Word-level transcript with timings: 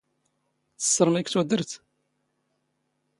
ⵜⵙⵙⵕⵎⵉ 0.81 1.21
ⴽ 1.21 1.27
ⵜⵓⴷⵔⵜ? 1.33 1.71